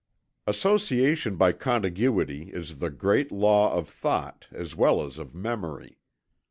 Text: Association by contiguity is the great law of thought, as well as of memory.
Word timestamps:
Association 0.47 1.35
by 1.35 1.51
contiguity 1.51 2.49
is 2.51 2.79
the 2.79 2.89
great 2.89 3.31
law 3.31 3.71
of 3.75 3.87
thought, 3.87 4.47
as 4.51 4.75
well 4.75 5.03
as 5.05 5.19
of 5.19 5.35
memory. 5.35 5.99